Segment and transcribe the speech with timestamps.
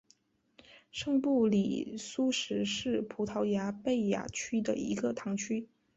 [0.89, 5.69] 圣布里苏什是葡萄牙贝雅区的一个堂区。